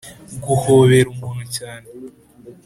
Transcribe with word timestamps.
guhobera 0.43 1.07
umuntu 1.15 1.43
cyane. 1.55 1.87